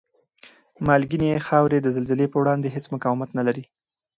مالګینې 0.85 1.43
خاورې 1.47 1.79
د 1.81 1.87
زلزلې 1.95 2.27
په 2.31 2.37
وړاندې 2.41 2.67
هېڅ 2.75 2.85
مقاومت 2.95 3.29
نلري؟ 3.39 3.63